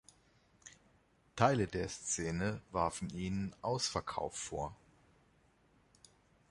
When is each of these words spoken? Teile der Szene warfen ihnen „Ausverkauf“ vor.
Teile 1.35 1.67
der 1.67 1.87
Szene 1.87 2.59
warfen 2.71 3.11
ihnen 3.11 3.55
„Ausverkauf“ 3.61 4.33
vor. 4.35 4.75